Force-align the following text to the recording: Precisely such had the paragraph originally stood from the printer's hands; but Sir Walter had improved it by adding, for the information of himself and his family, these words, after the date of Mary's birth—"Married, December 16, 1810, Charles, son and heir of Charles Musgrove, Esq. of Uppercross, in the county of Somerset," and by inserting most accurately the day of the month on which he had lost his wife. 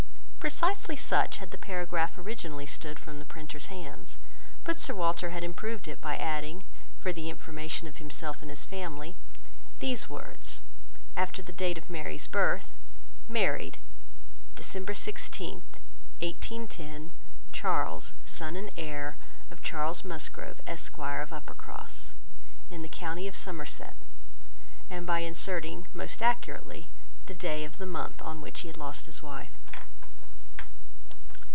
Precisely 0.41 0.95
such 0.97 1.37
had 1.37 1.51
the 1.51 1.57
paragraph 1.57 2.17
originally 2.17 2.65
stood 2.65 2.97
from 2.99 3.19
the 3.19 3.25
printer's 3.25 3.67
hands; 3.67 4.17
but 4.63 4.79
Sir 4.79 4.93
Walter 4.95 5.29
had 5.29 5.43
improved 5.43 5.87
it 5.87 6.01
by 6.01 6.17
adding, 6.17 6.63
for 6.99 7.13
the 7.13 7.29
information 7.29 7.87
of 7.87 7.97
himself 7.99 8.41
and 8.41 8.49
his 8.49 8.65
family, 8.65 9.15
these 9.79 10.09
words, 10.09 10.59
after 11.15 11.43
the 11.43 11.53
date 11.53 11.77
of 11.77 11.91
Mary's 11.91 12.27
birth—"Married, 12.27 13.77
December 14.55 14.95
16, 14.95 15.61
1810, 16.21 17.11
Charles, 17.51 18.13
son 18.25 18.55
and 18.55 18.71
heir 18.75 19.17
of 19.51 19.61
Charles 19.61 20.03
Musgrove, 20.03 20.59
Esq. 20.65 20.97
of 20.97 21.31
Uppercross, 21.31 22.15
in 22.71 22.81
the 22.81 22.89
county 22.89 23.27
of 23.27 23.35
Somerset," 23.35 23.95
and 24.89 25.05
by 25.05 25.19
inserting 25.19 25.85
most 25.93 26.23
accurately 26.23 26.89
the 27.27 27.35
day 27.35 27.63
of 27.63 27.77
the 27.77 27.85
month 27.85 28.23
on 28.23 28.41
which 28.41 28.61
he 28.61 28.67
had 28.67 28.77
lost 28.77 29.05
his 29.05 29.21
wife. 29.21 29.51